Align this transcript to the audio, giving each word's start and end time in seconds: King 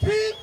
King 0.00 0.39